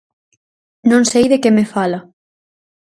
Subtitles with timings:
[0.89, 1.99] Non sei de que me fala.